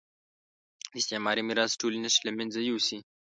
[0.91, 2.97] د استعماري میراث ټولې نښې له مېنځه یوسي.